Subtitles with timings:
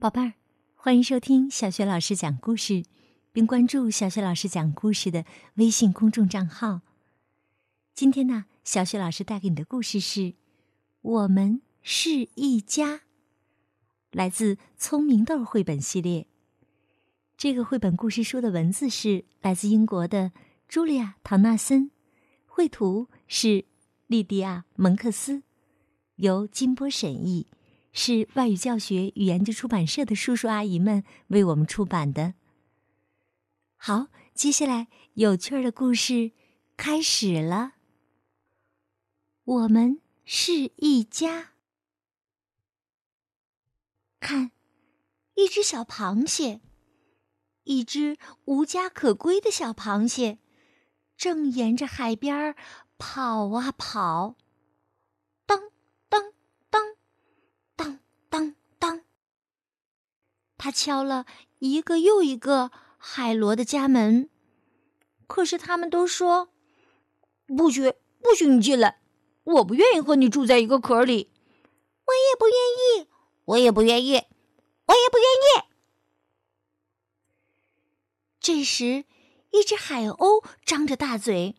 [0.00, 0.32] 宝贝儿，
[0.76, 2.84] 欢迎收听小雪老师讲故事，
[3.32, 5.26] 并关注小雪老师讲故事的
[5.56, 6.80] 微信公众账号。
[7.92, 10.20] 今天呢，小雪老师带给你的故事是
[11.02, 12.94] 《我们是一家》，
[14.10, 16.26] 来自《聪明豆》绘本系列。
[17.36, 20.32] 这个绘本故事书的文字是来自英国的
[20.66, 21.90] 茱莉亚·唐纳森，
[22.46, 23.66] 绘图是
[24.06, 25.42] 莉迪亚·蒙克斯，
[26.16, 27.46] 由金波审译。
[27.92, 32.34] 是外语教学与研究出版社的叔叔阿姨们为我们出版的。
[33.76, 36.32] 好，接下来有趣儿的故事
[36.76, 37.72] 开始了。
[39.42, 41.52] 我们是一家。
[44.20, 44.52] 看，
[45.34, 46.60] 一只小螃蟹，
[47.64, 50.38] 一只无家可归的小螃蟹，
[51.16, 52.54] 正沿着海边
[52.98, 54.36] 跑啊跑。
[60.62, 61.24] 他敲了
[61.60, 64.28] 一个又一个海螺的家门，
[65.26, 66.50] 可是他们都说
[67.48, 69.00] ：“不许，不许你进来！
[69.42, 71.32] 我不愿意和你住在一个壳里。”
[72.04, 73.08] 我也不愿意，
[73.46, 74.16] 我也不愿意，
[74.84, 75.64] 我也不愿意。
[78.38, 79.06] 这时，
[79.52, 81.56] 一只海鸥张着大嘴，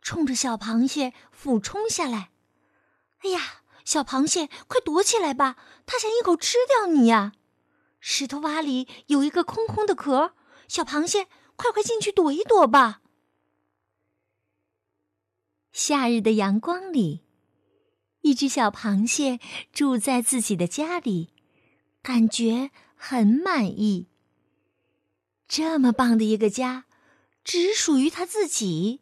[0.00, 2.30] 冲着小螃蟹俯冲下来。
[3.24, 5.56] “哎呀，小螃蟹，快躲起来吧！
[5.84, 7.32] 它想一口吃掉你呀！”
[8.08, 10.32] 石头洼里有一个空空的壳，
[10.68, 11.26] 小螃蟹，
[11.56, 13.02] 快快进去躲一躲吧。
[15.72, 17.24] 夏日的阳光里，
[18.20, 19.40] 一只小螃蟹
[19.72, 21.34] 住在自己的家里，
[22.00, 24.06] 感觉很满意。
[25.48, 26.86] 这么棒的一个家，
[27.42, 29.00] 只属于它自己。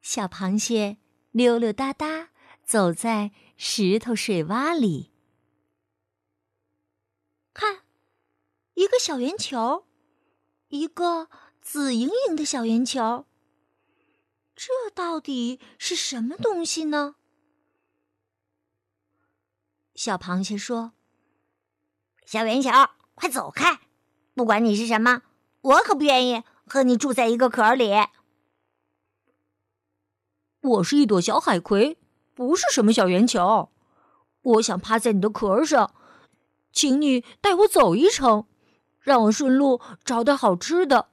[0.00, 0.98] 小螃蟹
[1.32, 2.30] 溜溜达达
[2.62, 5.10] 走在石头水洼里，
[7.52, 7.87] 看。
[8.78, 9.88] 一个小圆球，
[10.68, 11.28] 一个
[11.60, 13.26] 紫莹莹的小圆球。
[14.54, 17.16] 这到底是什么东西呢？
[19.96, 20.92] 小螃蟹说
[22.24, 22.70] ：“小圆球，
[23.16, 23.80] 快走开！
[24.34, 25.22] 不管你是什么，
[25.60, 27.90] 我可不愿意和你住在一个壳里。”
[30.62, 31.98] 我是一朵小海葵，
[32.32, 33.72] 不是什么小圆球。
[34.42, 35.92] 我想趴在你的壳上，
[36.70, 38.46] 请你带我走一程。
[39.08, 41.08] 让我顺路找点好吃的，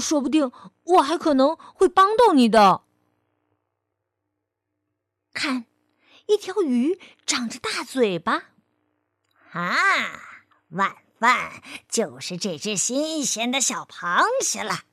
[0.00, 0.50] 说不定
[0.84, 2.82] 我还可能会帮到你的。
[5.34, 5.66] 看，
[6.26, 8.44] 一条鱼长着大嘴巴，
[9.52, 9.68] 啊，
[10.70, 14.84] 晚饭就是这只新鲜的小螃蟹了。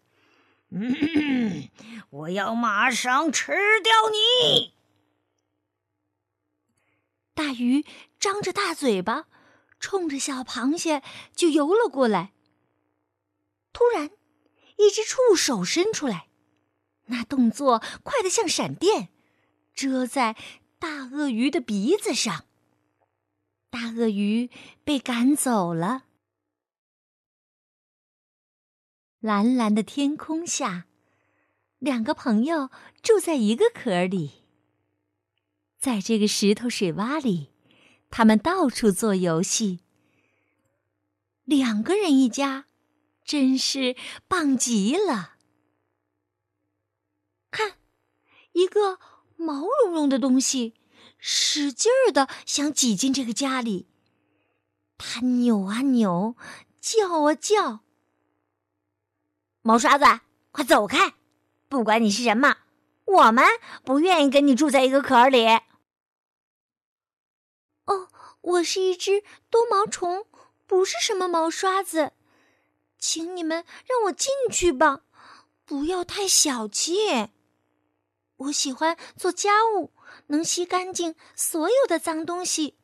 [0.70, 1.70] 嗯，
[2.10, 4.74] 我要马上吃掉你！
[7.34, 7.86] 大鱼
[8.20, 9.28] 张着大嘴巴。
[9.80, 11.02] 冲着小螃蟹
[11.36, 12.34] 就游了过来。
[13.74, 14.12] 突然，
[14.78, 16.30] 一只触手伸出来，
[17.06, 19.10] 那动作快得像闪电，
[19.74, 20.36] 遮在
[20.80, 22.46] 大鳄鱼的鼻子上。
[23.70, 24.50] 大鳄鱼
[24.84, 26.06] 被赶走了。
[29.20, 30.88] 蓝蓝的天空下，
[31.80, 32.70] 两个朋友
[33.02, 34.44] 住在一个壳里，
[35.78, 37.52] 在这个石头水洼里。
[38.10, 39.80] 他们到处做游戏，
[41.44, 42.66] 两个人一家，
[43.24, 43.96] 真是
[44.28, 45.36] 棒极了。
[47.52, 47.74] 看，
[48.54, 49.00] 一个
[49.36, 50.74] 毛茸茸的东西，
[51.18, 53.88] 使劲儿的想挤进这个家里。
[54.98, 56.36] 它扭啊扭，
[56.82, 57.82] 叫啊叫。
[59.62, 60.06] 毛刷子，
[60.52, 61.14] 快走开！
[61.70, 62.58] 不管你是什么，
[63.06, 63.44] 我们
[63.84, 65.46] 不愿意跟你住在一个壳里。
[68.48, 70.26] 我是一只多毛虫，
[70.66, 72.14] 不是什么毛刷子，
[72.98, 75.02] 请你们让我进去吧，
[75.66, 77.28] 不要太小气。
[78.38, 79.92] 我喜欢做家务，
[80.28, 82.78] 能吸干净所有的脏东西，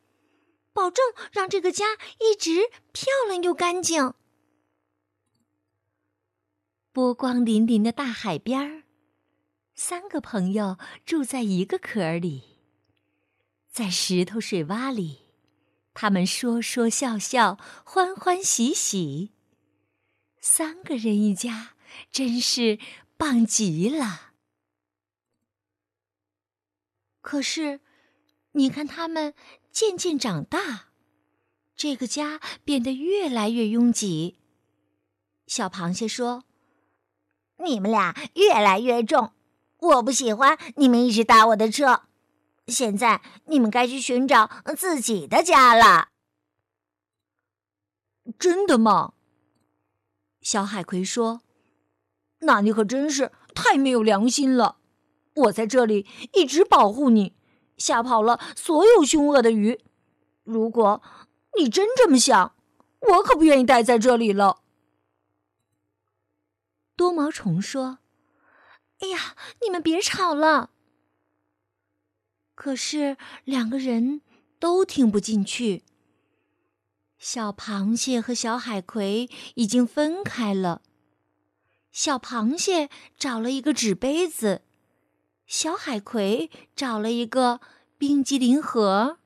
[0.73, 4.13] 保证让这个家一直漂亮又干净。
[6.91, 8.83] 波光粼粼的大海边儿，
[9.73, 12.59] 三个朋友住在一个壳里。
[13.71, 15.22] 在石头水洼里，
[15.93, 19.31] 他们说说笑笑，欢欢喜喜。
[20.41, 21.75] 三个人一家，
[22.11, 22.79] 真是
[23.15, 24.33] 棒极了。
[27.21, 27.79] 可是，
[28.53, 29.33] 你看他们
[29.71, 30.89] 渐渐长大，
[31.75, 34.39] 这个家变得越来越拥挤。
[35.47, 36.43] 小螃蟹说
[37.63, 39.33] ：“你们俩越来越重，
[39.79, 42.03] 我不喜欢你们一直搭我的车。”
[42.67, 46.09] 现在你们该去寻找自己的家了。
[48.39, 49.13] 真的吗？
[50.41, 51.41] 小海葵说
[52.39, 54.77] ：“那你可真是太没有良心了！
[55.35, 57.35] 我在这里一直保护你，
[57.77, 59.79] 吓跑了所有凶恶的鱼。
[60.43, 61.01] 如果
[61.57, 62.55] 你真这么想，
[62.99, 64.61] 我可不愿意待在这里了。”
[66.95, 67.99] 多毛虫说
[68.99, 70.71] ：“哎呀，你们别吵了。”
[72.55, 74.21] 可是两个人
[74.59, 75.83] 都听不进去。
[77.17, 80.81] 小螃蟹和小海葵已经分开了。
[81.91, 84.63] 小螃蟹找了一个纸杯子，
[85.45, 87.61] 小海葵找了一个
[87.97, 89.19] 冰激凌盒。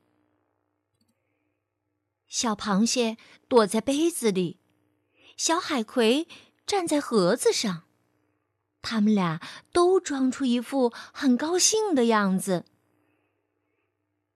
[2.28, 3.16] 小螃蟹
[3.48, 4.60] 躲在杯子里，
[5.36, 6.28] 小海葵
[6.66, 7.84] 站在盒子上。
[8.82, 9.40] 他们俩
[9.72, 12.64] 都装出一副很高兴的样子。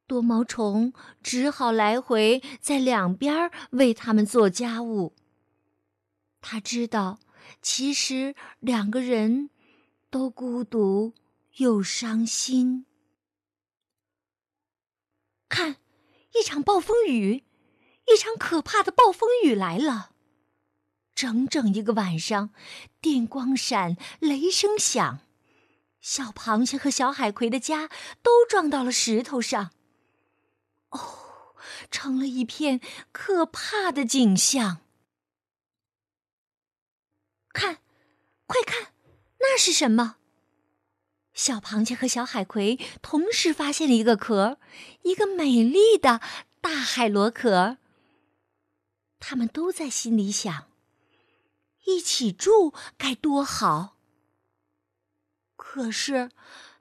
[0.06, 5.14] 多毛虫只好来回在两边为他们做家务。
[6.40, 7.20] 他知道，
[7.62, 9.50] 其实两个人
[10.10, 11.14] 都孤独
[11.56, 12.86] 又伤心。
[15.48, 15.76] 看，
[16.34, 17.44] 一场暴风雨，
[18.12, 20.10] 一场可怕的暴风雨来了！
[21.14, 22.50] 整整一个晚上，
[23.00, 25.20] 电光闪，雷声响，
[26.00, 27.88] 小螃蟹和小海葵的家
[28.22, 29.70] 都撞到了石头上。
[30.92, 31.54] 哦，
[31.90, 32.80] 成了一片
[33.12, 34.78] 可怕的景象。
[37.52, 37.82] 看，
[38.46, 38.94] 快看，
[39.40, 40.16] 那是什么？
[41.34, 44.58] 小螃蟹和小海葵同时发现了一个壳，
[45.02, 46.20] 一个美丽的
[46.60, 47.78] 大海螺壳。
[49.18, 50.70] 他们都在心里想：
[51.86, 53.96] 一起住该多好。
[55.56, 56.30] 可是，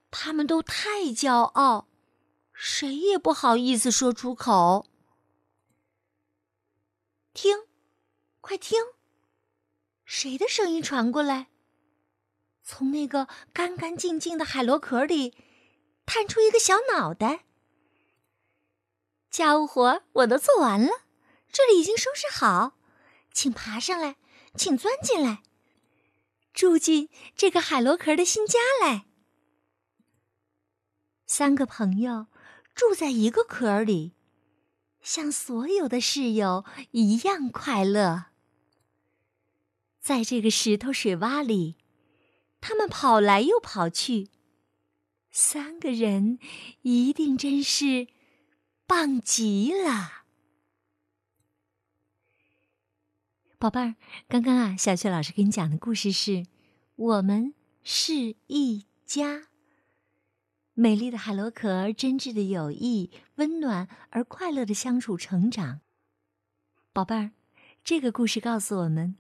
[0.10, 1.88] 他们都太骄傲。
[2.64, 4.86] 谁也不好意思说出口。
[7.34, 7.66] 听，
[8.40, 8.80] 快听，
[10.06, 11.48] 谁的声音传过来？
[12.62, 15.34] 从那个干干净净的海螺壳里，
[16.06, 17.46] 探出一个小脑袋。
[19.32, 21.06] 家务活我都做完了，
[21.52, 22.78] 这里已经收拾好，
[23.34, 24.18] 请爬上来，
[24.56, 25.42] 请钻进来，
[26.54, 29.08] 住进这个海螺壳的新家来。
[31.34, 32.28] 三个朋友。
[32.76, 34.16] 住在一个壳里，
[35.02, 38.26] 像所有的室友一样快乐。
[40.02, 41.78] 在这个石头水洼里，
[42.60, 44.30] 他们跑来又跑去。
[45.32, 46.38] 三个人
[46.82, 48.08] 一定真是
[48.86, 50.26] 棒极了，
[53.58, 53.96] 宝贝儿。
[54.28, 56.46] 刚刚啊，小雪老师给你讲的故事是：
[56.96, 59.51] 我们是一家。
[60.82, 65.82] 美丽的海螺壳，真挚的友谊，温暖而快乐的相处成长。
[66.92, 67.30] 宝贝儿，
[67.84, 69.16] 这个故事告诉我们，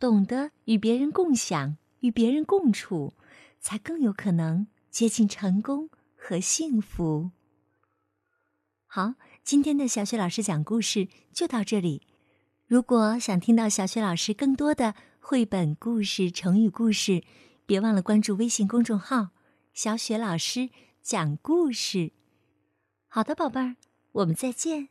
[0.00, 3.14] 懂得与别人共享、与别人共处，
[3.60, 7.30] 才更有可能接近成功和幸福。
[8.86, 9.14] 好，
[9.44, 12.02] 今天的小雪老师讲故事就到这里。
[12.66, 17.22] 如果想听到小雪老师更多的绘本故事、成语故事，
[17.66, 19.28] 别忘了关注微信公众号
[19.72, 20.70] “小雪老师”。
[21.04, 22.12] 讲故事，
[23.08, 23.76] 好的，宝贝儿，
[24.12, 24.88] 我们再见。